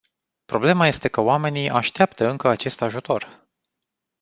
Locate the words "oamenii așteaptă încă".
1.21-2.47